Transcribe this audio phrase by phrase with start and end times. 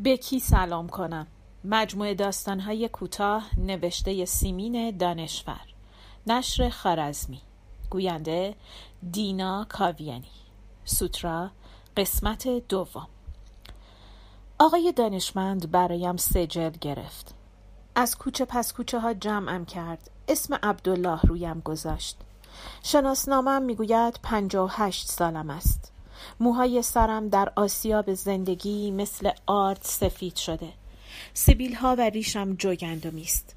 [0.00, 1.26] به کی سلام کنم؟
[1.64, 5.60] مجموعه داستانهای کوتاه نوشته سیمین دانشور
[6.26, 7.40] نشر خارزمی
[7.90, 8.54] گوینده
[9.12, 10.30] دینا کاویانی
[10.84, 11.50] سوترا
[11.96, 13.08] قسمت دوم.
[14.58, 17.34] آقای دانشمند برایم سجل گرفت.
[17.94, 20.10] از کوچه پس کوچه ها جمعم کرد.
[20.28, 22.16] اسم عبدالله رویم گذاشت.
[22.82, 25.92] شناسنامم می‌گوید پنجاه و هشت سالم است.
[26.40, 30.68] موهای سرم در آسیاب زندگی مثل آرد سفید شده.
[31.34, 33.54] سیبیل ها و ریشم جوگندمی است.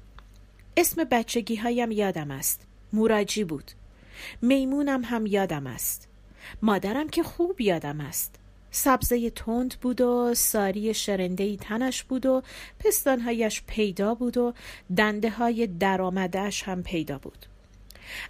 [0.76, 2.60] اسم بچگی هایم یادم است.
[2.92, 3.70] موراجی بود.
[4.42, 6.08] میمونم هم یادم است.
[6.62, 8.34] مادرم که خوب یادم است.
[8.70, 12.42] سبزه تند بود و ساری شرندهی تنش بود و
[12.78, 14.54] پستانهایش پیدا بود و
[14.96, 17.46] دنده های درآمدهش هم پیدا بود.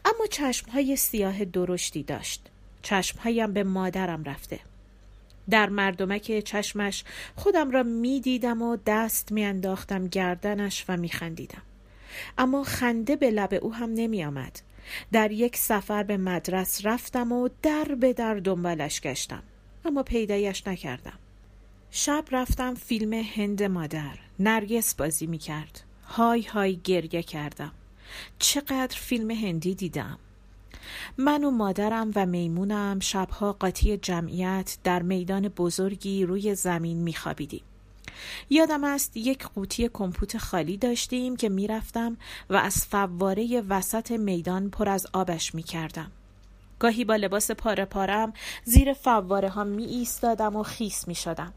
[0.05, 2.49] اما چشمهای سیاه درشتی داشت.
[2.83, 4.61] چشمهایم به مادرم رفته.
[5.51, 7.05] در مردمک چشمش
[7.37, 11.63] خودم را می دیدم و دست می انداختم گردنش و می خندیدم.
[12.39, 14.61] اما خنده به لب او هم نمی آمد.
[15.13, 19.43] در یک سفر به مدرس رفتم و در به در دنبالش گشتم.
[19.85, 21.19] اما پیدایش نکردم.
[21.91, 24.19] شب رفتم فیلم هند مادر.
[24.39, 27.73] نرگس بازی می کرد های های گریه کردم.
[28.39, 30.19] چقدر فیلم هندی دیدم.
[31.19, 37.63] من و مادرم و میمونم شبها قاطی جمعیت در میدان بزرگی روی زمین میخوابیدیم
[38.51, 42.17] یادم است یک قوطی کمپوت خالی داشتیم که می‌رفتم
[42.51, 46.11] و از فواره وسط میدان پر از آبش می‌کردم
[46.79, 48.33] گاهی با لباس پاره پارم
[48.65, 51.53] زیر فواره ها می ایستادم و خیس می شدم.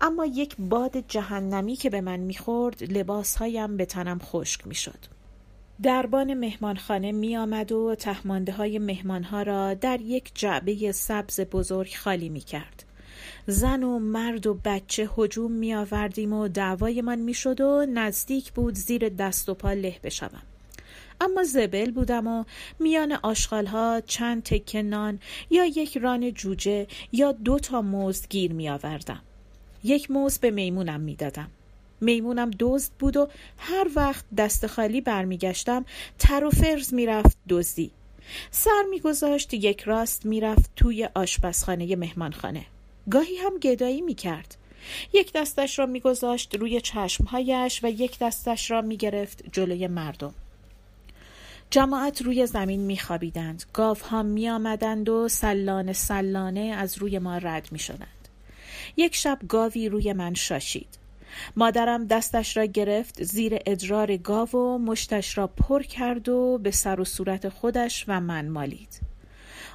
[0.00, 5.19] اما یک باد جهنمی که به من می‌خورد لباسهایم به تنم خشک می‌شد.
[5.82, 11.94] دربان مهمانخانه می آمد و تهمانده های مهمان ها را در یک جعبه سبز بزرگ
[11.94, 12.84] خالی می کرد.
[13.46, 18.74] زن و مرد و بچه هجوم می آوردیم و دعوایمان می شد و نزدیک بود
[18.74, 20.42] زیر دست و پا له بشوم.
[21.20, 22.44] اما زبل بودم و
[22.78, 23.18] میان
[23.66, 25.18] ها چند تکه نان
[25.50, 29.20] یا یک ران جوجه یا دو تا موز گیر می آوردم.
[29.84, 31.50] یک موز به میمونم می دادم.
[32.00, 33.28] میمونم دزد بود و
[33.58, 35.84] هر وقت دست خالی برمیگشتم
[36.18, 37.90] تر و فرز می‌رفت دزدی.
[38.50, 42.66] سر میگذاشت یک راست می‌رفت توی آشپزخانه مهمانخانه.
[43.10, 44.56] گاهی هم گدایی می‌کرد.
[45.12, 50.34] یک دستش را میگذاشت روی چشمهایش و یک دستش را می‌گرفت جلوی مردم.
[51.70, 53.64] جماعت روی زمین میخوابیدند.
[53.72, 58.28] گاف ها می آمدند و سلانه سلانه از روی ما رد می شدند.
[58.96, 60.99] یک شب گاوی روی من شاشید.
[61.56, 67.00] مادرم دستش را گرفت زیر ادرار گاو و مشتش را پر کرد و به سر
[67.00, 69.00] و صورت خودش و من مالید.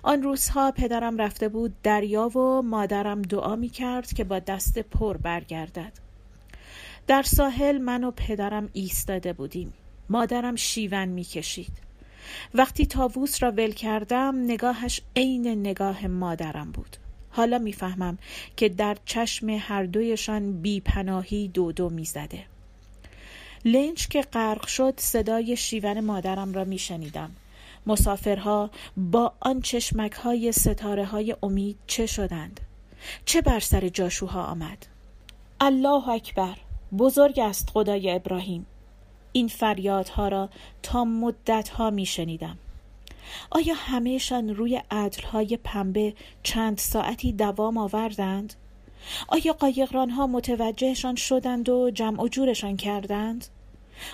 [0.04, 5.18] آن روزها پدرم رفته بود دریا و مادرم دعا می کرد که با دست پر
[5.18, 5.92] برگردد.
[7.08, 9.74] در ساحل من و پدرم ایستاده بودیم.
[10.10, 11.86] مادرم شیون می کشید.
[12.54, 16.98] وقتی تاووس را ول کردم نگاهش عین نگاه مادرم بود.
[17.35, 18.18] حالا می‌فهمم
[18.57, 22.46] که در چشم هر دویشان بیپناهی دو دو می‌زده.
[23.66, 27.31] لنج که غرق شد صدای شیون مادرم را میشنیدم.
[27.88, 32.59] مسافرها با آن چشمک های ستاره های امید چه شدند؟
[33.25, 34.85] چه بر سر جاشوها آمد؟
[35.59, 36.57] الله اکبر
[36.97, 38.66] بزرگ است خدای ابراهیم.
[39.31, 40.50] این فریادها را
[40.84, 42.57] تا مدت ها می شنیدم
[43.50, 46.13] آیا همهشان روی عدلهای پنبه
[46.44, 48.53] چند ساعتی دوام آوردند؟
[49.28, 53.47] آیا قایقرانها متوجهشان شدند و جمع و جورشان کردند؟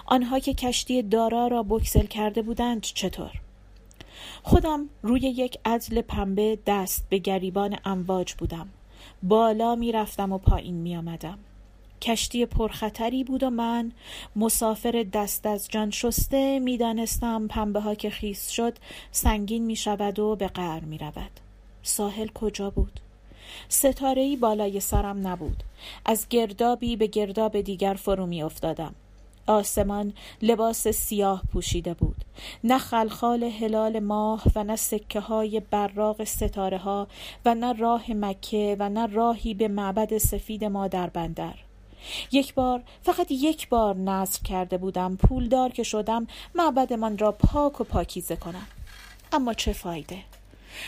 [0.05, 3.31] آنها که کشتی دارا را بکسل کرده بودند چطور؟
[4.43, 8.69] خودم روی یک عدل پنبه دست به گریبان امواج بودم
[9.23, 11.37] بالا می رفتم و پایین می آمدم
[12.01, 13.91] کشتی پرخطری بود و من
[14.35, 18.77] مسافر دست از جان شسته می‌دانستم پنبه ها که خیس شد
[19.11, 21.31] سنگین می شود و به قهر می رود.
[21.83, 22.99] ساحل کجا بود؟
[23.69, 25.63] ستاره بالای سرم نبود.
[26.05, 28.95] از گردابی به گرداب دیگر فرو می افتادم.
[29.47, 32.25] آسمان لباس سیاه پوشیده بود
[32.63, 37.07] نه خلخال هلال ماه و نه سکه های براغ ستاره ها
[37.45, 41.53] و نه راه مکه و نه راهی به معبد سفید ما در بندر
[42.31, 47.83] یک بار فقط یک بار نصر کرده بودم پولدار که شدم معبدمان را پاک و
[47.83, 48.67] پاکیزه کنم.
[49.31, 50.23] اما چه فایده؟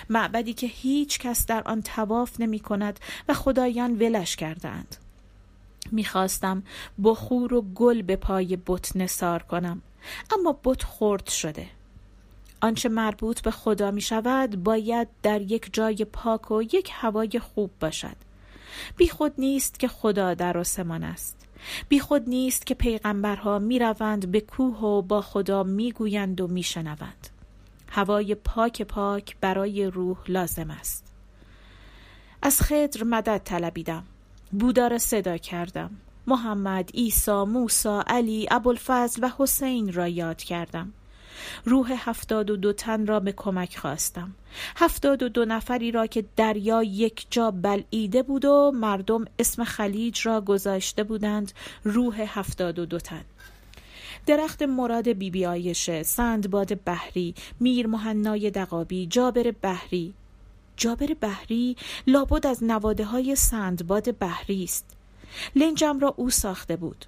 [0.09, 2.99] معبدی که هیچ کس در آن تواف نمی کند
[3.29, 4.95] و خدایان ولش کردند
[5.91, 6.63] می‌خواستم
[7.03, 9.81] بخور و گل به پای بت نسار کنم
[10.31, 11.67] اما بت خرد شده.
[12.61, 17.71] آنچه مربوط به خدا می شود باید در یک جای پاک و یک هوای خوب
[17.79, 18.15] باشد.
[18.97, 21.47] بی خود نیست که خدا در آسمان است.
[21.89, 26.47] بی خود نیست که پیغمبرها می روند به کوه و با خدا می گویند و
[26.47, 27.27] می شنوند.
[27.89, 31.13] هوای پاک پاک برای روح لازم است.
[32.41, 34.03] از خدر مدد طلبیدم.
[34.51, 35.91] بودا را صدا کردم.
[36.27, 40.93] محمد، عیسی، موسی، علی، ابوالفضل و حسین را یاد کردم.
[41.65, 44.33] روح هفتاد و دو تن را به کمک خواستم.
[44.75, 50.27] هفتاد و دو نفری را که دریا یک جا بلعیده بود و مردم اسم خلیج
[50.27, 51.51] را گذاشته بودند
[51.83, 53.25] روح هفتاد و دو تن.
[54.25, 60.13] درخت مراد بیبی بی آیشه سندباد بحری میر مهنای دقابی جابر بحری.
[60.77, 61.75] جابر بحری
[62.07, 64.85] لابد از نواده های سندباد بحری است.
[65.55, 67.05] لنجم را او ساخته بود.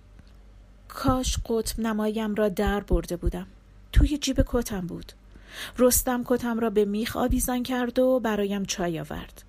[0.87, 3.47] کاش قطب نمایم را در برده بودم.
[3.95, 5.11] توی جیب کتم بود.
[5.77, 9.43] رستم کتم را به میخ آویزان کرد و برایم چای آورد.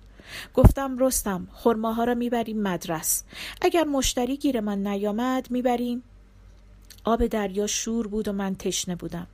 [0.53, 3.23] گفتم رستم خرماها را می‌بریم مدرس.
[3.61, 6.03] اگر مشتری گیر من نیامد می‌بریم.
[7.03, 9.27] آب دریا شور بود و من تشنه بودم.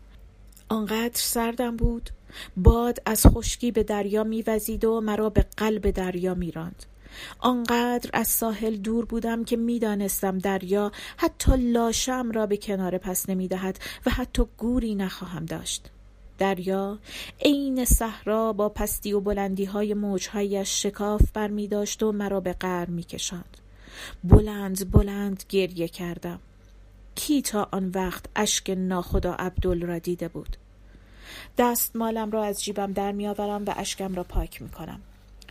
[0.70, 2.10] آنقدر سردم بود.
[2.58, 6.86] باد از خشکی به دریا میوزید و مرا به قلب دریا میراند.
[7.40, 13.80] آنقدر از ساحل دور بودم که می‌دانستم دریا حتی لاشم را به کنار پس نمی‌دهد
[14.06, 15.90] و حتی گوری نخواهم داشت.
[16.38, 17.00] دریا
[17.42, 22.54] عین صحرا با پستی و بلندی های موجهایش شکاف بر می داشت و مرا به
[22.54, 23.58] قر می کشند.
[24.24, 26.40] بلند بلند گریه کردم.
[27.16, 30.58] کی تا آن وقت اشک ناخدا عبدل را دیده بود؟
[31.58, 35.00] دست مالم را از جیبم در میآورم و اشکم را پاک می کنم.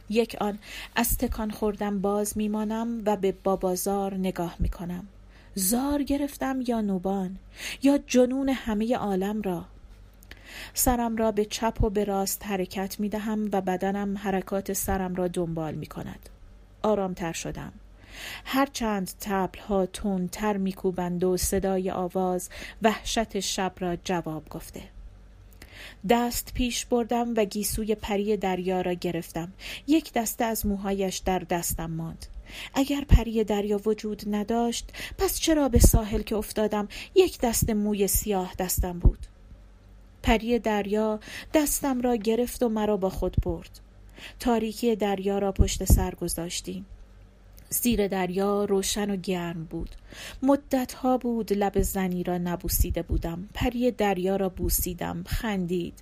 [0.09, 0.59] یک آن
[0.97, 5.09] از تکان خوردم باز میمانم و به بابازار نگاه می کنم
[5.55, 7.39] زار گرفتم یا نوبان
[7.83, 9.65] یا جنون همه عالم را.
[10.75, 15.29] سرم را به چپ و به راست حرکت می دهم و بدنم حرکات سرم را
[15.29, 16.29] دنبال می کند
[16.83, 17.73] آرامتر شدم.
[18.45, 19.87] هرچند تبل ها
[20.33, 22.49] تر میکوبند و صدای آواز
[22.83, 24.83] وحشت شب را جواب گفته.
[26.09, 29.53] دست پیش بردم و گیسوی پری دریا را گرفتم.
[29.87, 32.27] یک دسته از موهایش در دستم ماند.
[32.75, 38.55] اگر پری دریا وجود نداشت پس چرا به ساحل که افتادم یک دست موی سیاه
[38.59, 39.27] دستم بود؟
[40.23, 41.21] پری دریا
[41.55, 43.81] دستم را گرفت و مرا با خود برد.
[44.41, 46.87] تاریکی دریا را پشت سر گذاشتیم.
[47.73, 49.91] زیر دریا روشن و گرم بود.
[50.43, 53.49] مدت ها بود لب زنی را نبوسیده بودم.
[53.55, 55.25] پری دریا را بوسیدم.
[55.27, 55.95] خندید.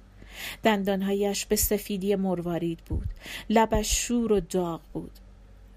[0.62, 3.08] دندانهایش به سفیدی مروارید بود.
[3.50, 5.12] لبش شور و داغ بود.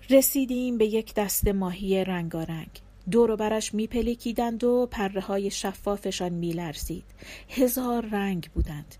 [0.09, 2.69] رسیدیم به یک دست ماهی رنگارنگ.
[3.11, 7.03] دور برش میپلکیدند و پره های شفافشان میلرزید
[7.49, 8.95] هزار رنگ بودند.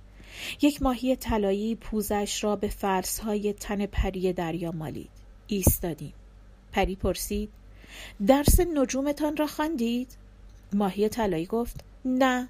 [0.61, 5.09] یک ماهی طلایی پوزش را به فرس های تن پری دریا مالید.
[5.47, 6.13] ایستادیم.
[6.73, 7.49] پری پرسید.
[8.27, 10.17] درس نجومتان را خواندید؟
[10.73, 11.83] ماهی طلایی گفت.
[12.05, 12.49] نه.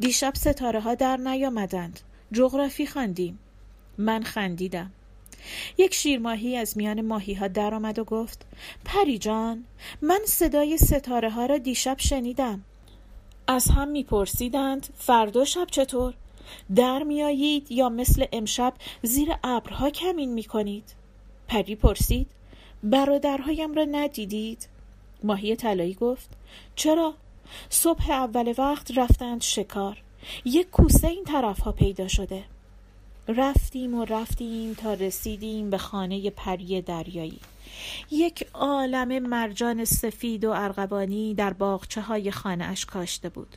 [0.00, 2.00] دیشب ستاره ها در نیامدند.
[2.32, 3.38] جغرافی خواندیم.
[3.98, 4.90] من خندیدم.
[5.78, 8.46] یک شیرماهی از میان ماهی ها در آمد و گفت
[8.84, 9.64] پری جان
[10.02, 12.64] من صدای ستاره ها را دیشب شنیدم.
[13.46, 16.14] از هم میپرسیدند فردا شب چطور؟
[16.76, 20.94] در میآیید یا مثل امشب زیر ابرها کمین می‌کنید؟
[21.48, 22.26] پری پرسید.
[22.82, 24.68] برادرهایم را ندیدید؟
[25.24, 26.30] ماهی طلایی گفت
[26.76, 27.14] چرا؟
[27.70, 30.02] صبح اول وقت رفتند شکار.
[30.44, 32.44] یک کوسه این طرف ها پیدا شده.
[33.28, 37.40] رفتیم و رفتیم تا رسیدیم به خانه پری دریایی.
[38.10, 43.56] یک عالم مرجان سفید و ارغوانی در باغچه های خانه اش کاشته بود.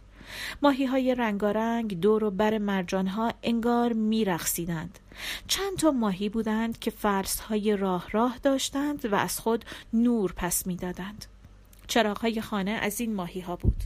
[0.62, 5.00] ماهی های رنگارنگ دور و بر مرجان ها انگار میرخسیدند
[5.48, 10.68] چند تا ماهی بودند که فرس های راه راه داشتند و از خود نور پس
[10.68, 11.26] می‌دادند
[11.88, 13.84] چراغ های خانه از این ماهی ها بود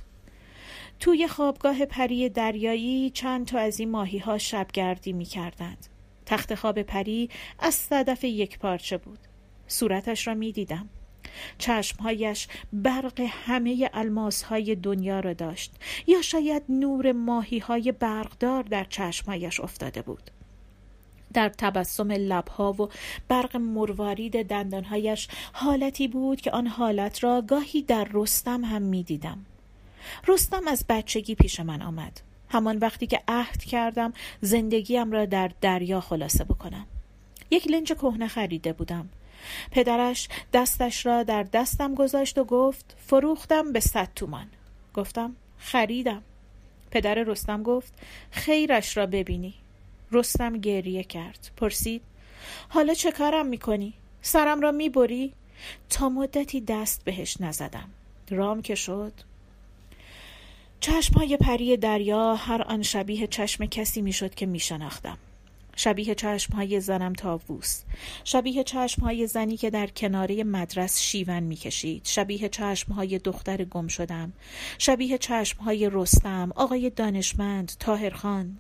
[1.00, 5.88] توی خوابگاه پری دریایی چند تا از این ماهی ها شبگردی می کردند.
[6.26, 7.30] تخت خواب پری
[7.60, 9.20] از صدف یک پارچه بود.
[9.68, 10.90] صورتش را می دیدم.
[11.58, 15.76] چشمهایش برق همه الماس های دنیا را داشت
[16.08, 20.32] یا شاید نور ماهی های برقدار در چشمهایش افتاده بود
[21.34, 22.90] در تبسم لبها و
[23.28, 29.46] برق مروارید دندانهایش حالتی بود که آن حالت را گاهی در رستم هم می دیدم.
[30.28, 32.22] رستم از بچگی پیش من آمد.
[32.50, 36.86] همان وقتی که عهد کردم زندگیم را در دریا خلاصه بکنم.
[37.52, 39.10] یک لنج کهنه خریده بودم.
[39.72, 44.48] پدرش دستش را در دستم گذاشت و گفت فروختم به صد تومان.
[44.94, 46.22] گفتم خریدم.
[46.92, 47.94] پدر رستم گفت
[48.32, 49.54] خیرش را ببینی.
[50.12, 51.52] رستم گریه کرد.
[51.58, 52.02] پرسید
[52.70, 55.34] حالا چه کارم می‌کنی؟ سرم را می‌بری؟
[55.90, 57.90] تا مدتی دست بهش نزدم.
[58.30, 59.14] رام که شد.
[60.80, 65.18] چشمهای پری دریا هر آن شبیه چشم کسی می‌شد که میشناختم.
[65.76, 67.82] شبیه چشمهای زنم تاووس
[68.24, 72.02] شبیه چشمهای زنی که در کناره مدرس شیون می‌کشید.
[72.06, 74.34] شبیه چشمهای دختر گم شدم.
[74.78, 78.58] شبیه چشمهای رستم آقای دانشمند تاهرخان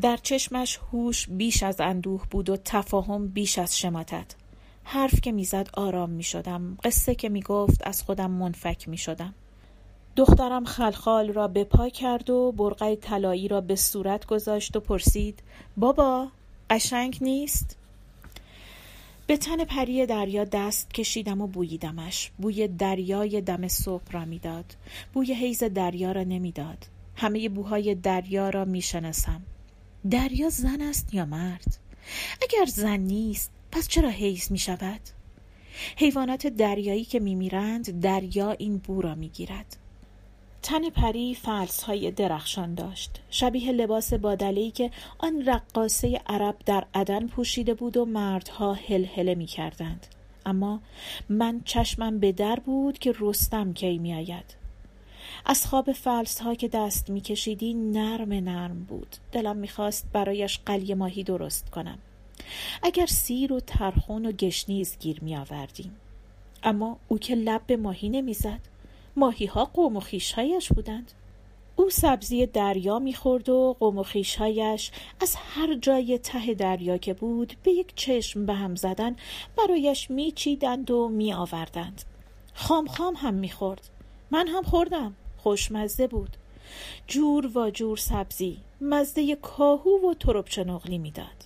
[0.00, 4.34] در چشمش هوش بیش از اندوه بود و تفاهم بیش از شماتت.
[4.84, 9.34] حرف که می‌زد آرام می‌شدم قصه که می‌گفت از خودم منفک می‌شدم.
[10.16, 15.42] دخترم خلخال را به پا کرد و برقه طلایی را به صورت گذاشت و پرسید
[15.76, 16.28] بابا
[16.70, 17.76] قشنگ نیست؟
[19.26, 22.30] به تن پری دریا دست کشیدم و بوییدمش.
[22.38, 24.76] بوی دریای دم صبح را می‌داد.
[25.12, 26.86] بوی حیز دریا را نمی‌داد.
[27.16, 29.42] همه بوهای دریا را می‌شناسم.
[30.10, 31.78] دریا زن است یا مرد
[32.42, 35.00] اگر زن نیست پس چرا حیز می شود؟
[35.96, 39.76] حیوانات دریایی که می میرند دریا این بو را می گیرد.
[40.62, 47.26] تن پری فلس های درخشان داشت شبیه لباس بادلهی که آن رقاصه عرب در عدن
[47.26, 50.06] پوشیده بود و مردها هلهله می کردند.
[50.46, 50.80] اما
[51.28, 54.61] من چشمم به در بود که رستم کی می آید.
[55.46, 59.16] از خواب فلس ها که دست می کشیدی نرم نرم بود.
[59.32, 61.98] دلم می‌خواست برایش قلی ماهی درست کنم.
[62.82, 65.96] اگر سیر و ترخون و گشنیز گیر می آوردیم
[66.62, 68.60] اما او که لب به ماهی نمی‌زد.
[69.16, 71.12] ماهی ها قوم و خیشهایش بودند.
[71.76, 77.56] او سبزی دریا می‌خورد و قوم و خیشهایش از هر جای ته دریا که بود
[77.62, 79.16] به یک چشم به هم زدن
[79.56, 82.02] برایش میچیدند و میآوردند.
[82.54, 83.88] خام خام هم می‌خورد.
[84.30, 85.14] من هم خوردم.
[85.42, 86.36] خوشمزه بود.
[87.06, 91.44] جور و جور سبزی مزده کاهو و تربچه نقلی می‌داد.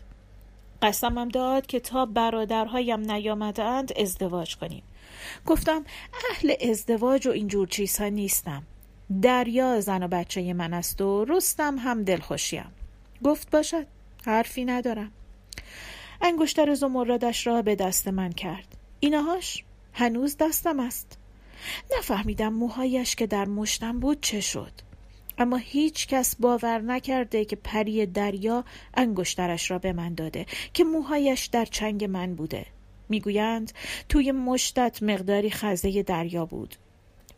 [0.83, 4.83] قسمم داد که تا برادرهایم نیامدند ازدواج کنیم.
[5.47, 5.85] گفتم
[6.31, 8.63] اهل ازدواج و اینجور چیزها نیستم.
[9.23, 12.73] دریا زن و بچه من است و رستم هم دلخوشیم.
[13.25, 13.87] گفت باشد
[14.27, 15.13] حرفی ندارم.
[16.21, 18.77] انگشتر زمردش را به دست من کرد.
[19.01, 21.19] اینهاش هنوز دستم است.
[21.99, 24.73] نفهمیدم موهایش که در مشتم بود چه شد.
[25.39, 31.47] اما هیچ کس باور نکرده که پری دریا انگشترش را به من داده که موهایش
[31.47, 32.67] در چنگ من بوده.
[33.09, 33.73] می‌گویند
[34.09, 36.77] توی مشتت مقداری خزه دریا بود.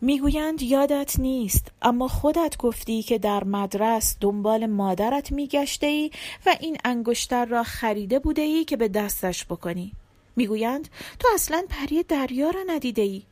[0.00, 6.10] می‌گویند یادت نیست اما خودت گفتی که در مدرس دنبال مادرت میگشته ای
[6.46, 9.92] و این انگشتر را خریده بوده ای که به دستش بکنی.
[10.36, 13.22] می‌گویند تو اصلا پری دریا را ندیده ای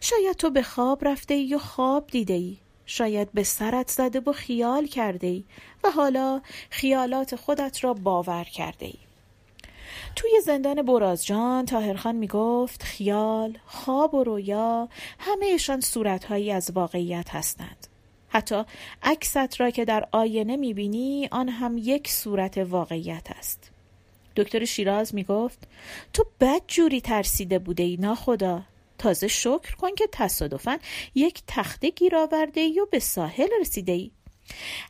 [0.00, 4.32] شاید تو به خواب رفته ای و خواب دیده ای شاید به سرت زده و
[4.32, 5.44] خیال کرده ای
[5.84, 8.98] و حالا خیالات خودت را باور کرده ای
[10.16, 17.86] توی زندان برازجان تاهرخان می گفت خیال، خواب و رویا همهشان صورتهایی از واقعیت هستند.
[18.28, 18.64] حتی
[19.02, 23.70] عکست را که در آینه می بینی آن هم یک صورت واقعیت است.
[24.36, 25.58] دکتر شیراز می گفت
[26.12, 28.62] تو بد جوری ترسیده بوده ای ناخدا
[29.02, 30.78] تازه شکر کن که تصادفا
[31.14, 34.10] یک تخته گیر آورده ای و به ساحل رسیده ای.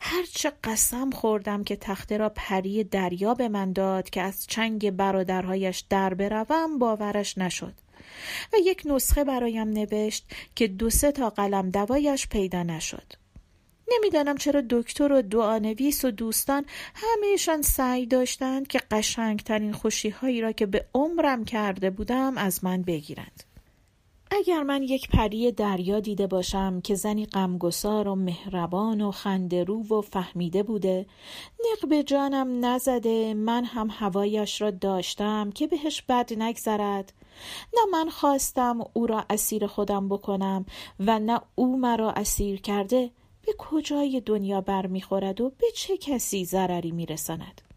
[0.00, 5.84] هرچه قسم خوردم که تخته را پری دریا به من داد که از چنگ برادرهایش
[5.90, 7.74] در بروم باورش نشد.
[8.52, 13.12] و یک نسخه برایم نوشت که دو سه تا قلم دوایش پیدا نشد.
[13.92, 16.64] نمی‌دانم چرا دکتر و دعانویس و دوستان
[16.94, 23.51] همهشان سعی داشتند که قشنگترین خوشیهایی را که به عمرم کرده بودم از من بگیرند.
[24.34, 30.00] اگر من یک پری دریا دیده باشم که زنی غمگسار و مهربان و خندرو و
[30.00, 31.06] فهمیده بوده
[31.60, 37.12] نق به جانم نزده من هم هوایش را داشتم که بهش بد نگذرد.
[37.74, 40.66] نه من خواستم او را اسیر خودم بکنم
[41.00, 43.10] و نه او مرا اسیر کرده
[43.46, 47.71] به کجای دنیا برمیخورد و به چه کسی ضرری میرساند؟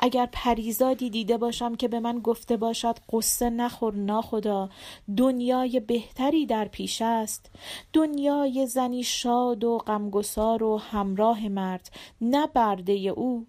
[0.00, 4.68] اگر پریزادی دیده باشم که به من گفته باشد قصه نخور ناخدا
[5.16, 7.50] دنیای بهتری در پیش است.
[7.92, 11.90] دنیای زنی شاد و غمگسار و همراه مرد
[12.20, 13.46] نه برده او.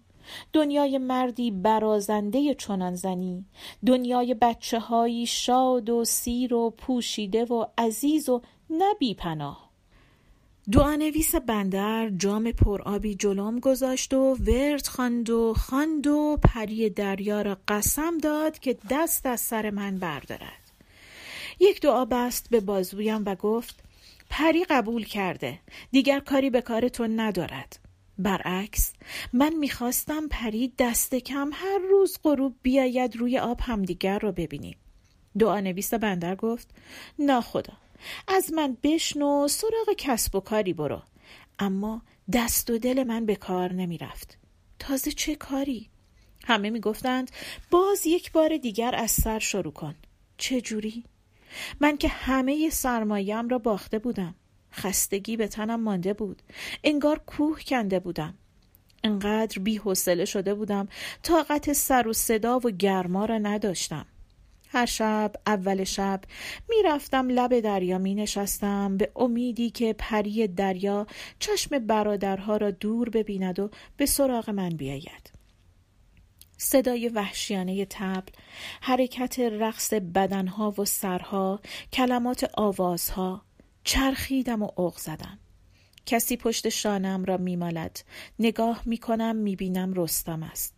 [0.52, 3.44] دنیای مردی برازنده چنان زنی.
[3.86, 8.40] دنیای بچه هایی شاد و سیر و پوشیده و عزیز و
[8.70, 9.65] نبی پناه
[10.72, 17.58] دعانویس بندر جام پرآبی جلوم گذاشت و ورد خواند و خواند و پری دریا را
[17.68, 20.70] قسم داد که دست از سر من بردارد.
[21.60, 23.84] یک دعا بست به بازویم و گفت
[24.30, 25.58] پری قبول کرده
[25.92, 27.78] دیگر کاری به کارتون ندارد.
[28.18, 28.92] برعکس
[29.32, 34.76] من می‌خواستم پری دست کم هر روز غروب بیاید روی آب همدیگر را ببینیم.
[35.38, 36.74] دعا نویس بندر گفت
[37.18, 37.72] ناخدا
[38.28, 41.02] از من بشنو سراغ کسب و کاری برو.
[41.58, 44.38] اما دست و دل من به کار نمی رفت
[44.78, 45.90] تازه چه کاری؟
[46.44, 47.30] همه می گفتند
[47.70, 49.94] باز یک بار دیگر از سر شروع کن.
[50.38, 51.04] چه جوری؟
[51.80, 54.34] من که همه سرمایهام را باخته بودم.
[54.72, 56.42] خستگی به تنم مانده بود.
[56.84, 58.34] انگار کوه کنده بودم.
[59.04, 60.88] انقدر بی حوصله شده بودم
[61.22, 64.06] طاقت سر و صدا و گرما را نداشتم.
[64.76, 66.20] هر شب اول شب
[66.68, 71.06] می‌رفتم لب دریا می نشستم به امیدی که پری دریا
[71.38, 75.32] چشم برادرها را دور ببیند و به سراغ من بیاید.
[76.56, 78.32] صدای وحشیانه تبل
[78.80, 81.60] حرکت رقص بدنها و سرها
[81.92, 83.42] کلمات آوازها
[83.84, 85.38] چرخیدم و اوق زدم.
[86.06, 88.04] کسی پشت شانم را میمالد.
[88.38, 90.75] نگاه می‌کنم می‌بینم رستم است.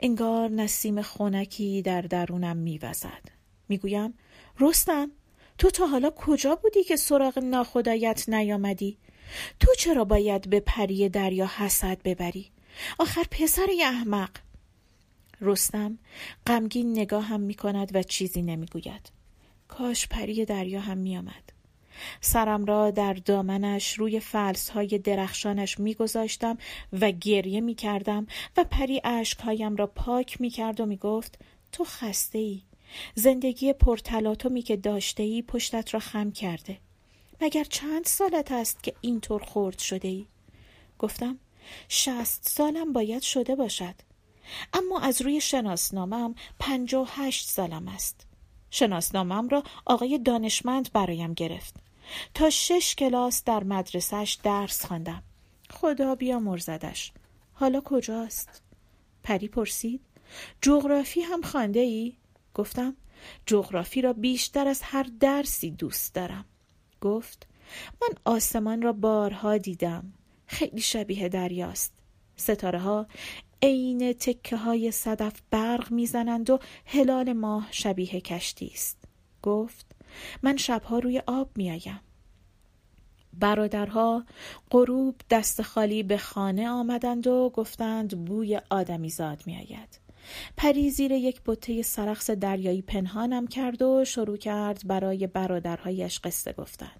[0.00, 3.22] انگار نسیم خونکی در درونم میوزد.
[3.68, 4.14] می‌گویم
[4.60, 5.10] رستم
[5.58, 8.98] تو تا حالا کجا بودی که سراغ ناخدایت نیامدی؟
[9.60, 12.50] تو چرا باید به پری دریا حسد ببری؟
[12.98, 14.30] آخر پسر احمق.
[15.40, 15.98] رستم
[16.46, 19.10] غمگین نگاه هم می کند و چیزی نمی‌گوید.
[19.68, 21.59] کاش پری دریا هم می آمد.
[22.20, 26.58] سرم را در دامنش روی فلس های درخشانش میگذاشتم
[27.00, 28.26] و گریه می کردم
[28.56, 31.38] و پری اشکهایم را پاک می کرد و می گفت
[31.72, 32.62] تو خسته ای.
[33.14, 36.78] زندگی پرتلاتومی که داشته ای پشتت را خم کرده.
[37.40, 40.26] مگر چند سالت است که اینطور خورد شده ای؟
[40.98, 41.38] گفتم
[41.88, 43.94] شست سالم باید شده باشد.
[44.72, 48.26] اما از روی شناسنامم پنجاه هشت سالم است.
[48.70, 51.74] شناسنامم را آقای دانشمند برایم گرفت.
[52.34, 55.22] تا شش کلاس در مدرسهش درس خواندم.
[55.70, 57.12] خدا بیا مرزدش.
[57.52, 58.62] حالا کجاست؟
[59.22, 60.00] پری پرسید.
[60.62, 62.16] جغرافی هم خانده ای؟
[62.54, 62.96] گفتم
[63.46, 66.44] جغرافی را بیشتر از هر درسی دوست دارم.
[67.00, 67.46] گفت
[68.02, 70.12] من آسمان را بارها دیدم.
[70.46, 71.92] خیلی شبیه دریاست.
[72.36, 73.06] ستاره ها
[73.62, 79.04] عین تکه های صدف برق می‌زنند و هلال ماه شبیه کشتی است.
[79.42, 79.86] گفت
[80.42, 82.00] من شبها روی آب میآیم.
[83.32, 84.24] برادرها
[84.70, 90.00] غروب دست خالی به خانه آمدند و گفتند بوی آدمیزاد میآید.
[90.56, 96.92] پری زیر یک بطه سرخس دریایی پنهانم کرد و شروع کرد برای برادرهایش قصه گفتن.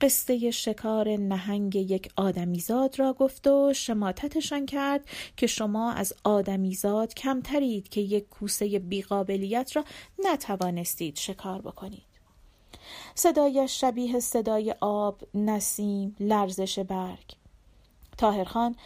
[0.00, 7.88] قصه شکار نهنگ یک آدمیزاد را گفت و شماتتشان کرد که شما از آدمیزاد کمترید
[7.88, 9.84] که یک کوسه بیقابلیت را
[10.24, 12.13] نتوانستید شکار بکنید.
[13.14, 17.36] صدایش شبیه صدای آب، نسیم، لرزش برگ.
[18.18, 18.76] تاهرخان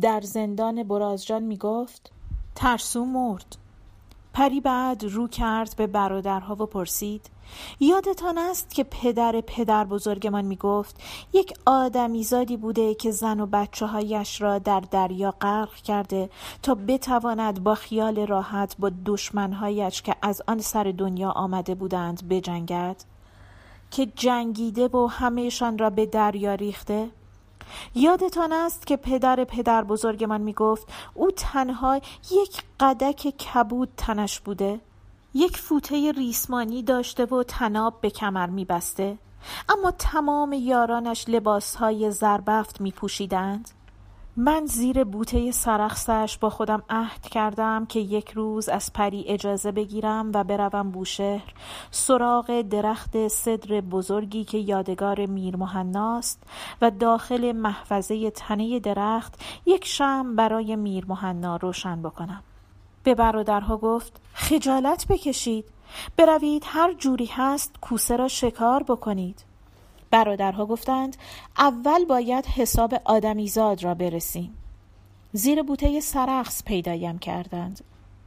[0.00, 2.10] در زندان برازجان می گفت
[2.54, 3.56] ترسو مرد
[4.32, 7.30] پری بعد رو کرد به برادرها و پرسید
[7.80, 11.00] یادتان است که پدر پدر بزرگمان می گفت
[11.32, 16.30] یک آدمیزادی بوده که زن و بچه هایش را در دریا غرق کرده
[16.62, 22.96] تا بتواند با خیال راحت با دشمنهایش که از آن سر دنیا آمده بودند بجنگد
[23.90, 27.10] که جنگیده و همهشان را به دریا ریخته؟
[27.94, 31.96] یادتان است که پدر پدر بزرگ من می گفت او تنها
[32.30, 34.80] یک قدک کبود تنش بوده
[35.34, 39.18] یک فوته ریسمانی داشته و تناب به کمر می بسته
[39.68, 43.70] اما تمام یارانش لباسهای زربفت می پوشیدند
[44.40, 50.30] من زیر بوته سرخسش با خودم عهد کردم که یک روز از پری اجازه بگیرم
[50.34, 51.54] و بروم بوشهر.
[51.90, 56.42] سراغ درخت صدر بزرگی که یادگار میر مهناست
[56.82, 62.42] و داخل محفظه تنه درخت یک شم برای میر مهنا روشن بکنم.
[63.02, 65.64] به برادرها گفت خجالت بکشید.
[66.16, 69.47] بروید هر جوری هست کوسه را شکار بکنید.
[70.10, 71.16] برادرها گفتند
[71.58, 74.54] اول باید حساب آدمیزاد را برسیم.
[75.32, 77.84] زیر بوته سرخص پیدایم کردند.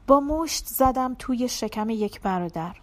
[0.07, 2.75] با مشت زدم توی شکم یک برادر.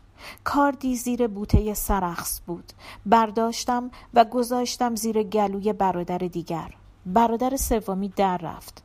[0.44, 2.72] کاردی زیر بوته سرخص بود.
[3.06, 6.74] برداشتم و گذاشتم زیر گلوی برادر دیگر.
[7.06, 8.82] برادر سومی در رفت.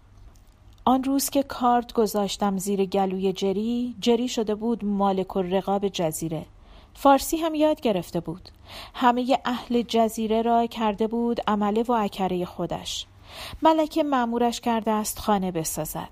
[0.86, 6.46] آن روز که کارد گذاشتم زیر گلوی جری جری شده بود مالک و رقاب جزیره.
[6.94, 8.50] فارسی هم یاد گرفته بود.
[8.94, 13.06] همه اهل جزیره را کرده بود عمله و اکره خودش.
[13.62, 16.10] ملکه معمورش کرده است خانه بسازد.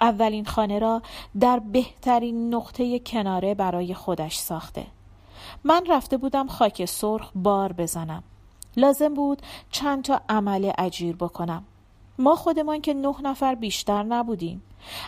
[0.00, 1.02] اولین خانه را
[1.40, 4.86] در بهترین نقطه کناره برای خودش ساخته.
[5.64, 8.22] من رفته بودم خاک سرخ بار بزنم.
[8.76, 11.64] لازم بود چند تا عمل اجیر بکنم.
[12.18, 14.62] ما خودمان که نه نفر بیشتر نبودیم.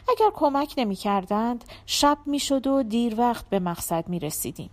[0.09, 4.71] اگر کمک نمی کردند شب می شد و دیر وقت به مقصد می رسیدیم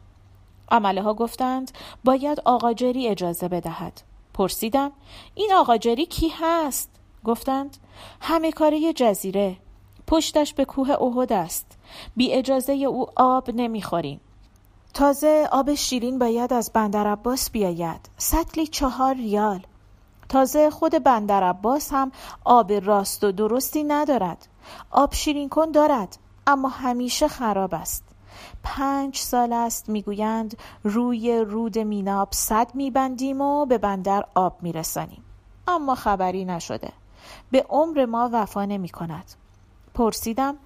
[0.72, 1.72] عمله ها گفتند
[2.04, 4.02] باید آقا جری اجازه بدهد.
[4.34, 4.92] پرسیدم
[5.36, 6.90] این آقا جری کی هست؟
[7.24, 7.78] گفتند
[8.22, 9.58] همه کاره جزیره.
[10.08, 11.78] پشتش به کوه احد است.
[12.16, 14.22] بی اجازه او آب نمی‌خوریم.
[14.94, 18.10] تازه آب شیرین باید از بندر عباس بیاید.
[18.18, 19.66] سطلی چهار ریال.
[20.30, 22.12] تازه خود بندر عباس هم
[22.44, 24.48] آب راست و درستی ندارد.
[24.92, 28.04] آب شیرین کن دارد اما همیشه خراب است.
[28.64, 35.24] پنج سال است می‌گویند روی رود میناب صد میبندیم و به بندر آب میرسانیم.
[35.68, 36.92] اما خبری نشده.
[37.52, 39.34] به عمر ما وفا نمی کند
[39.94, 40.58] پرسیدم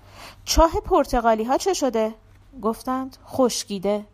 [0.45, 2.15] چاه پرتغالی ها چه شده؟
[2.61, 4.05] گفتند خشکیده.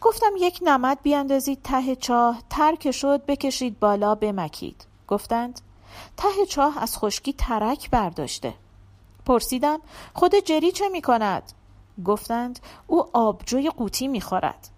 [0.00, 4.86] گفتم یک نمد بیاندازید ته چاه ترک شد بکشید بالا بمکید.
[5.08, 5.60] گفتند
[6.16, 8.54] ته چاه از خشکی ترک برداشته.
[9.26, 9.80] پرسیدم
[10.14, 11.52] خود جری چه می کند؟
[12.04, 14.68] گفتند او آبجوی قوطی می خورد.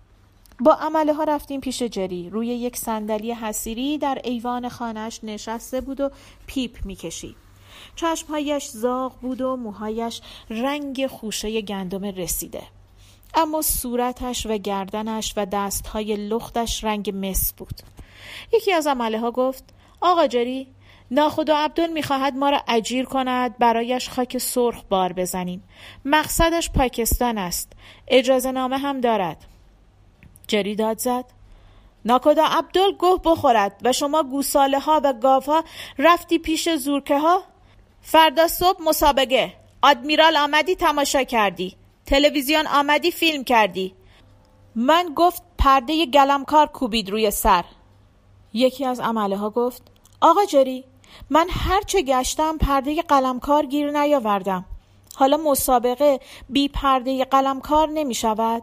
[0.61, 2.31] با عمله ها رفتیم پیش جری.
[2.31, 6.11] روی یک صندلی حسیری در ایوان خانش نشسته بود و
[6.46, 7.37] پیپ می‌کشید.
[7.96, 10.20] چشمهایش زاغ بود و موهایش
[10.51, 12.62] رنگ خوشه گندم رسیده.
[13.35, 17.81] اما صورتش و گردنش و دستهای لختش رنگ مس بود.
[18.53, 19.64] یکی از عمله ها گفت
[20.01, 20.68] آقا جری
[21.12, 25.62] ناخدا عبدال می‌خواهد ما را اجیر کند برایش خاک سرخ بار بزنیم.
[26.05, 27.72] مقصدش پاکستان است.
[28.09, 29.44] اجازه نامه هم دارد.
[30.48, 31.25] جری داد زد
[32.05, 35.64] ناکدا عبدال گوه بخورد و شما گوساله ها و گاف ها
[35.98, 37.42] رفتی پیش زورکه ها
[38.03, 39.53] فردا صبح مسابقه.
[39.83, 41.77] آدمیرال آمدی تماشا کردی.
[42.07, 43.94] تلویزیون آمدی فیلم کردی.
[44.75, 47.64] من گفت پرده گلمکار کوبید روی سر.
[48.53, 49.83] یکی از عمله ها گفت
[50.20, 50.85] آقا جری
[51.31, 54.64] من هرچه گشتم پرده قلمکار گیر نیاوردم.
[55.14, 58.62] حالا مسابقه بی پرده قلمکار نمی شود؟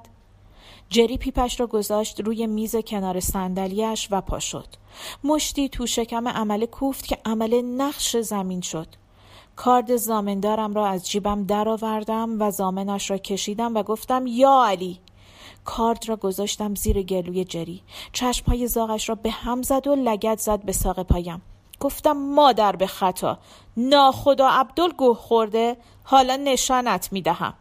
[0.89, 4.67] جری پیپش را گذاشت روی میز کنار صندلیاش و پا شد.
[5.23, 8.88] مشتی تو شکم عمله کوفت که عمله نقش زمین شد.
[9.55, 14.99] کارد زامندارم را از جیبم درآوردم و زامنش را کشیدم و گفتم یا علی.
[15.65, 17.81] کارد را گذاشتم زیر گلوی جری.
[18.13, 21.41] چشمهای زاغش را به هم زد و لگت زد به ساق پایم.
[21.79, 23.39] گفتم مادر به خطا
[23.77, 27.53] ناخدا عبدال گوه خورده حالا نشانت می‌دهم.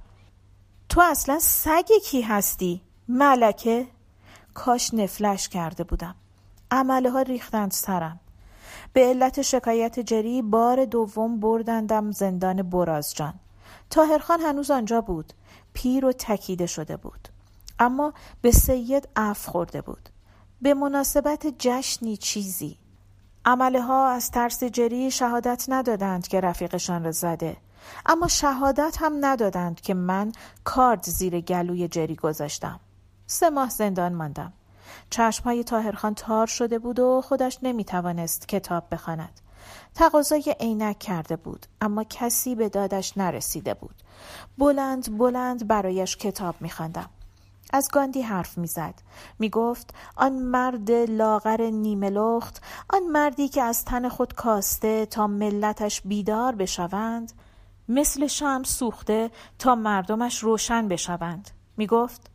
[0.88, 3.86] تو اصلا سگ کی هستی؟ ملکه؟
[4.54, 6.14] کاش نفلش کرده بودم.
[6.70, 8.20] عمله ها ریختند سرم.
[8.92, 13.34] به علت شکایت جری بار دوم بردندم زندان برازجان
[13.90, 15.32] تاهرخان هنوز آنجا بود.
[15.72, 17.28] پیر و تکیده شده بود.
[17.78, 20.08] اما به سید اف خورده بود.
[20.62, 22.78] به مناسبت جشنی چیزی.
[23.48, 27.56] عمله ها از ترس جری شهادت ندادند که رفیقشان را زده.
[28.06, 30.32] اما شهادت هم ندادند که من
[30.64, 32.80] کارد زیر گلوی جری گذاشتم.
[33.26, 34.52] سه ماه زندان ماندم.
[35.10, 39.40] چشمهای تاهرخان تار شده بود و خودش نمی توانست کتاب بخواند.
[39.94, 43.94] تقاضای عینک کرده بود اما کسی به دادش نرسیده بود.
[44.58, 47.10] بلند بلند برایش کتاب میخواندم.
[47.72, 48.94] از گاندی حرف می‌زد.
[49.38, 56.00] می‌گفت آن مرد لاغر نیمه لخت آن مردی که از تن خود کاسته تا ملتش
[56.00, 57.32] بیدار بشوند
[57.88, 61.50] مثل شم سوخته تا مردمش روشن بشوند.
[61.76, 62.30] می‌گفت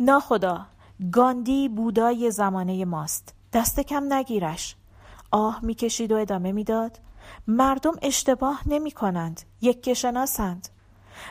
[0.00, 0.66] ناخدا
[1.12, 4.76] گاندی بودای زمانه ماست دست کم نگیرش.
[5.30, 6.98] آه می‌کشید و ادامه می‌داد
[7.46, 10.68] مردم اشتباه نمی کنند یک شناسند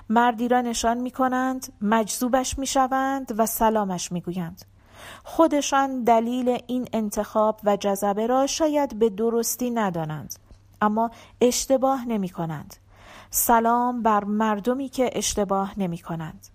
[0.10, 4.65] مردی را نشان می کنند مجذوبش می شوند و سلامش می گویند
[5.24, 10.36] خودشان دلیل این انتخاب و جذبه را شاید به درستی ندانند
[10.82, 12.76] اما اشتباه نمی کنند
[13.30, 16.48] سلام بر مردمی که اشتباه نمی کنند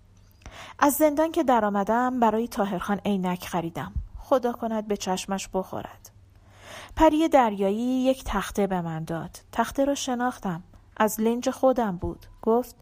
[0.79, 3.93] از زندان که درآمدم برای تاهرخان عینک خریدم.
[4.19, 6.11] خدا کند به چشمش بخورد.
[6.95, 9.37] پری دریایی یک تخته به من داد.
[9.51, 10.63] تخته را شناختم.
[10.97, 12.25] از لنج خودم بود.
[12.41, 12.75] گفت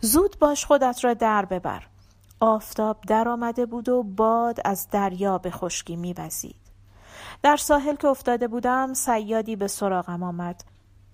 [0.00, 1.82] زود باش خودت را در ببر.
[2.40, 6.56] آفتاب در آمده بود و باد از دریا به خشکی میوزید.
[7.42, 10.64] در ساحل که افتاده بودم سیادی به سراغم آمد.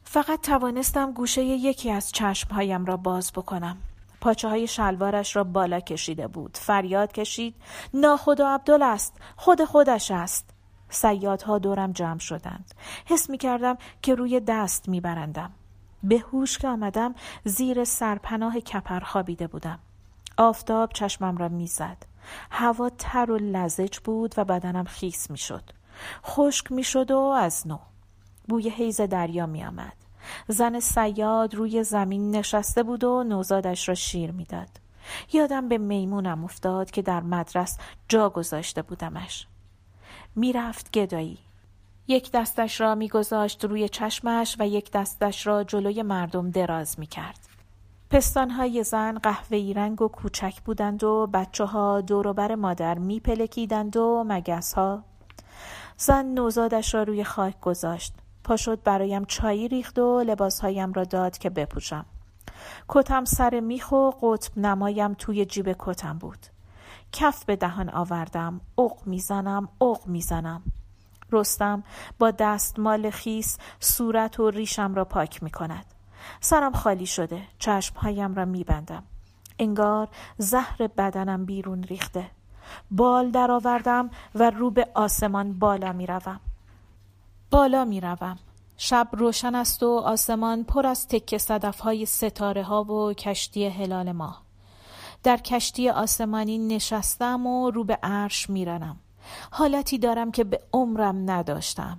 [0.04, 3.76] فقط توانستم گوشه یکی از چشمهایم را باز بکنم.
[4.20, 6.56] پاچه های شلوارش را بالا کشیده بود.
[6.56, 7.54] فریاد کشید
[7.94, 10.50] ناخدا عبدال است خود خودش است.
[10.88, 12.74] سیادها دورم جمع شدند.
[13.04, 15.52] حس می کردم که روی دست می برندم.
[16.02, 19.78] به هوش که آمدم زیر سرپناه کپر خوابیده بودم.
[20.36, 21.96] آفتاب چشمم را می‌زد.
[22.50, 25.70] هوا تر و لزج بود و بدنم خیس می‌شد.
[26.24, 27.78] خشک می‌شد و از نو.
[28.48, 29.96] بوی حیز دریا می آمد.
[30.48, 34.68] زن سیاد روی زمین نشسته بود و نوزادش را شیر می‌داد.
[35.32, 37.78] یادم به میمونم افتاد که در مدرس
[38.08, 39.46] جا گذاشته بودمش.
[40.34, 41.38] می‌رفت گدایی.
[42.08, 47.38] یک دستش را میگذاشت روی چشمش و یک دستش را جلوی مردم دراز می‌کرد.
[48.10, 54.74] پستانهای زن قهوه‌ای رنگ و کوچک بودند و بچه ها دوروبر مادر میپلکیدند و مگس
[54.74, 55.02] ها
[55.96, 58.14] زن نوزادش را روی خاک گذاشت.
[58.44, 62.06] پاشد برایم چایی ریخت و لباسهایم را داد که بپوشم.
[62.88, 66.46] کتم سر میخ و قطب نمایم توی جیب کتم بود.
[67.12, 68.60] کف به دهان آوردم.
[68.78, 70.62] اق می‌زنم اق می‌زنم.
[71.32, 71.84] رستم
[72.18, 75.84] با دستمال خیس صورت و ریشم را پاک می کند.
[76.40, 79.02] سرم خالی شده چشمهایم را می بندم.
[79.58, 80.08] انگار
[80.38, 82.30] زهر بدنم بیرون ریخته
[82.90, 86.40] بال درآوردم و رو به آسمان بالا می روم.
[87.50, 88.38] بالا می روم.
[88.76, 94.12] شب روشن است و آسمان پر از تکه صدف های ستاره ها و کشتی هلال
[94.12, 94.42] ماه.
[95.22, 98.96] در کشتی آسمانی نشستم و رو به عرش میرنم.
[99.50, 101.98] حالتی دارم که به عمرم نداشتم.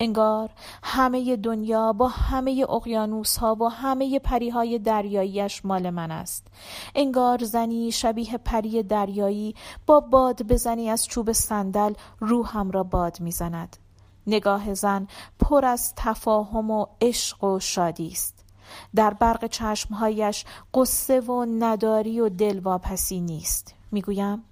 [0.00, 0.50] انگار
[0.82, 6.46] همه دنیا با همه اقیانوس ها و همه پری های دریاییش مال من است.
[6.94, 9.54] انگار زنی شبیه پری دریایی
[9.86, 13.76] با باد بزنی از چوب صندل روحم را باد می‌زند.
[14.26, 15.06] نگاه زن
[15.40, 18.44] پر از تفاهم و عشق و شادی است.
[18.94, 23.74] در برق چشمهایش قصه و نداری و دلواپسی نیست.
[23.92, 24.44] می‌گویم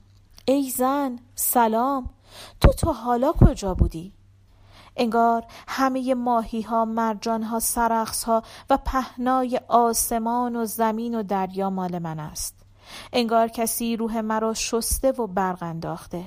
[0.48, 2.10] ای زن سلام.
[2.60, 4.12] تو تا حالا کجا بودی؟
[4.96, 11.70] انگار همه ماهی ها مرجان ها سرخص ها و پهنای آسمان و زمین و دریا
[11.70, 12.54] مال من است.
[13.12, 16.26] انگار کسی روح مرا شسته و برق انداخته.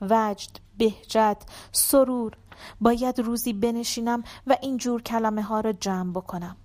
[0.00, 2.32] وجد بهجت سرور.
[2.80, 6.56] باید روزی بنشینم و اینجور کلمه ها را جمع بکنم.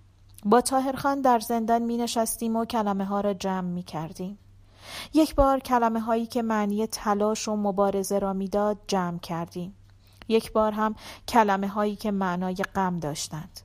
[0.45, 4.37] با تاهرخان در زندان می نشستیم و کلمه ها را جمع می کردیم
[5.13, 9.75] یک بار کلمه هایی که معنی تلاش و مبارزه را می‌داد جمع کردیم.
[10.27, 10.95] یک بار هم
[11.27, 13.59] کلمه هایی که معنای غم داشتند.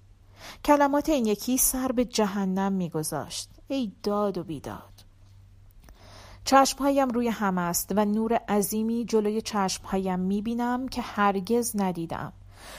[0.65, 3.51] کلمات این یکی سر به جهنم میگذاشت.
[3.69, 5.05] ای داد و بیداد.
[6.45, 12.33] چشمهایم روی هم است و نور عظیمی جلوی چشمهایم می‌بینم که هرگز ندیدم.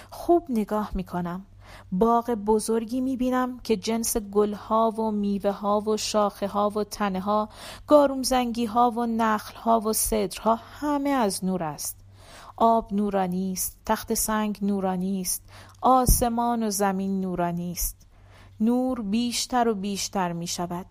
[0.09, 1.45] خوب نگاه می‌کنم.
[1.91, 7.49] باغ بزرگی می‌بینم که جنس گلها و میوه ها و شاخه ها و تنه ها
[7.87, 11.97] گارومزنگی ها و نخل ها و صدرها همه از نور است.
[12.57, 15.43] آب نورانی است تخت سنگ نورانی است
[15.81, 18.07] آسمان و زمین نورانی است.
[18.59, 20.85] نور بیشتر و بیشتر می شود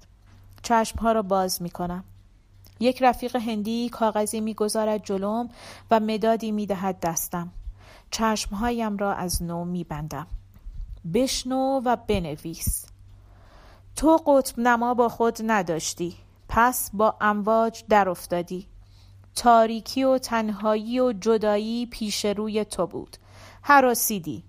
[0.62, 2.04] چشمها را باز می کنم
[2.80, 5.48] یک رفیق هندی کاغذی می‌گذارد جلوم
[5.90, 7.52] و مدادی می‌دهد دستم.
[8.10, 10.26] چشمهایم را از نو میبندم.
[11.14, 12.86] بشنو و بنویس.
[13.96, 16.16] تو قطب نما با خود نداشتی
[16.48, 18.66] پس با امواج در افتادی
[19.34, 23.16] تاریکی و تنهایی و جدایی پیش روی تو بود.
[23.62, 24.44] حراسیدی.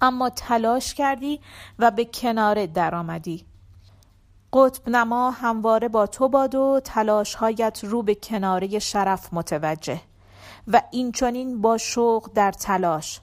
[0.00, 1.40] اما تلاش کردی
[1.78, 3.46] و به کنار درآمدی
[4.52, 10.00] قطب نما همواره با تو باد و تلاشهایت رو به کناره شرف متوجه
[10.68, 13.20] و این با شوق در تلاش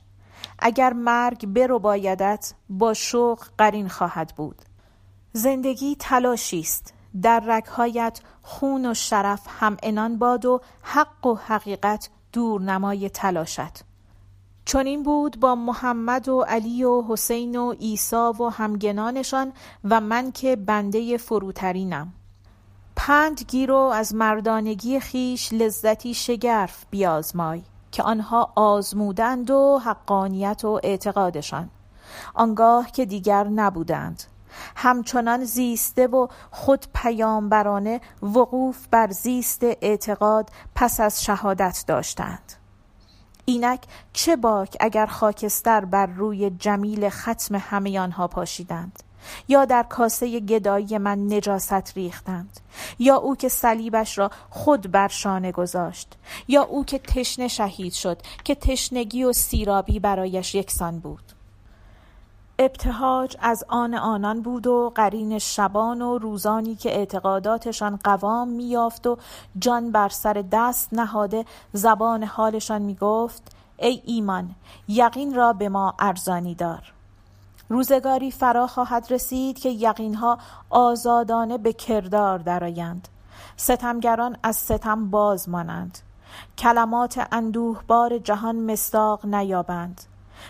[0.67, 4.62] اگر مرگ برو بایدت با شوق قرین خواهد بود.
[5.34, 6.93] زندگی تلاشی است.
[7.21, 13.84] در رگهایت خون و شرف هم انان باد و حق و حقیقت دور نمای تلاشت.
[14.65, 20.32] چون این بود با محمد و علی و حسین و عیسی و همگنانشان و من
[20.32, 22.13] که بنده فروترینم.
[22.95, 27.62] پند گیرو از مردانگی خیش لذتی شگرف بیازمای.
[27.95, 31.69] که آنها آزمودند و حقانیت و اعتقادشان.
[32.34, 34.23] آنگاه که دیگر نبودند.
[34.75, 42.53] همچنان زیسته و خود پیامبرانه وقوف بر زیست اعتقاد پس از شهادت داشتند.
[43.45, 49.03] اینک چه باک اگر خاکستر بر روی جمیل ختم همه آنها پاشیدند؟
[49.47, 52.59] یا در کاسه گدایی من نجاست ریختند
[52.99, 56.13] یا او که صلیبش را خود بر شانه گذاشت
[56.47, 61.35] یا او که تشنه شهید شد که تشنگی و سیرابی برایش یکسان بود.
[62.59, 69.17] ابتهاج از آن آنان بود و قرین شبان و روزانی که اعتقاداتشان قوام میافت و
[69.59, 74.55] جان بر سر دست نهاده زبان حالشان می‌گفت ای ایمان
[74.88, 76.94] یقین را به ما ارزانی دار.
[77.69, 80.38] روزگاری فرا خواهد رسید که یقینها
[80.69, 83.08] آزادانه به کردار درآیند.
[83.58, 85.99] ستمگران از ستم باز مانند.
[86.58, 90.01] کلمات اندوهبار جهان مستاق نیابند.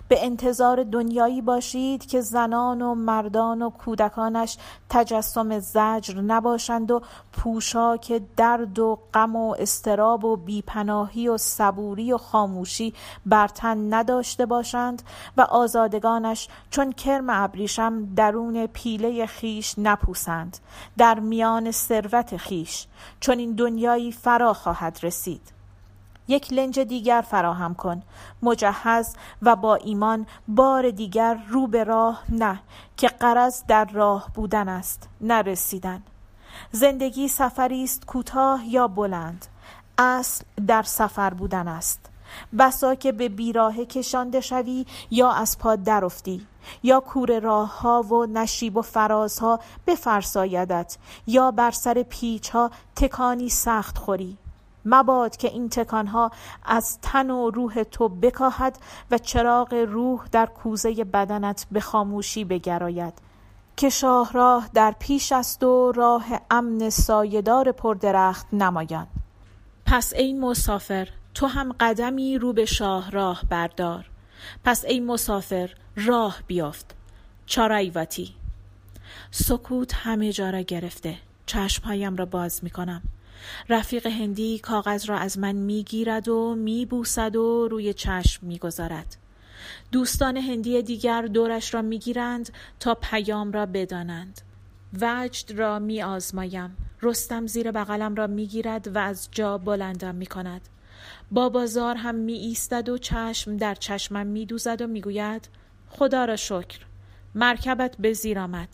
[0.08, 4.58] به انتظار دنیایی باشید که زنان و مردان و کودکانش
[4.89, 7.02] تجسم زجر نباشند و
[7.34, 12.93] پوشاک درد و غم و استراب و بیپناهی و صبوری و خاموشی
[13.26, 15.02] بر تن نداشته باشند
[15.38, 20.58] و آزادگانش چون کرم ابریشم درون پیله خیش نپوسند
[20.98, 22.88] در میان ثروت خیش.
[23.19, 25.55] چون این دنیایی فرا خواهد رسید.
[26.27, 28.01] یک لنج دیگر فراهم کن.
[28.41, 32.59] مجهز و با ایمان بار دیگر رو به راه نه
[32.97, 36.03] که قرض در راه بودن است نرسیدن
[36.71, 39.45] زندگی سفری است کوتاه یا بلند؟
[39.97, 42.09] اصل در سفر بودن است.
[42.59, 46.47] بسا که به بیراه کشانده شوی یا از پا درفتی
[46.83, 53.49] یا کور راه ها و نشیب و فرازها بفرسایدت یا بر سر پیچ ها تکانی
[53.49, 54.38] سخت خوری.
[54.86, 56.32] مباد که این تکانها
[56.65, 58.78] از تن و روح تو بکاهد
[59.12, 63.13] و چراغ روح در کوزه بدنت به خاموشی بگراید.
[63.78, 69.08] که شاهراه در پیش است و راه امن سایدار پردرخت نمایان.
[69.86, 74.10] پس ای مسافر تو هم قدمی رو به شاهراه بردار.
[74.63, 76.95] پس ای مسافر راه بیافت.
[77.45, 78.36] چارایواتی
[79.32, 81.17] سکوت همه جا را گرفته.
[81.45, 83.02] چشمهایم را باز می کنم
[83.69, 89.17] رفیق هندی کاغذ را از من می‌گیرد و میبوسد و روی چشم می‌گذارد.
[89.91, 94.41] دوستان هندی دیگر دورش را می‌گیرند تا پیام را بدانند.
[95.01, 100.62] وجد را می آزمایم رستم زیر بغلم را می‌گیرد و از جا بلندم می کند
[101.31, 105.49] بابازار هم می ایستد و چشم در چشمم می دوزد و می‌گوید
[105.89, 106.79] خدا را شکر
[107.36, 108.69] مرکبت به زیر آمد.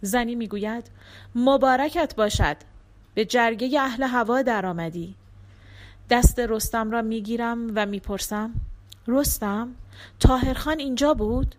[0.00, 0.90] زنی می‌گوید
[1.34, 2.56] مبارکت باشد.
[3.14, 5.14] به جرگه اهل هوا درآمدی.
[6.10, 8.50] دست رستم را می‌گیرم و می‌پرسم
[9.06, 9.68] رستم
[10.20, 11.54] تاهرخان اینجا بود؟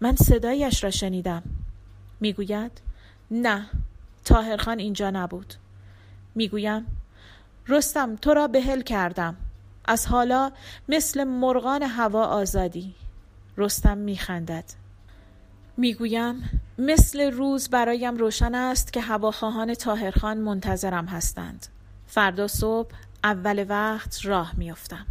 [0.00, 1.42] من صدایش را شنیدم.
[2.20, 2.72] می‌گوید
[3.30, 3.66] نه
[4.24, 5.54] تاهرخان اینجا نبود.
[6.34, 6.86] می‌گویم
[7.68, 9.36] رستم تو را بهل کردم.
[9.84, 10.52] از حالا
[10.88, 12.94] مثل مرغان هوا آزادی.
[13.56, 14.64] رستم میخندد.
[15.76, 21.66] می‌گویم مثل روز برایم روشن است که هواخواهان تاهرخان منتظرم هستند.
[22.06, 22.90] فردا صبح
[23.24, 25.06] اول وقت راه میافتم.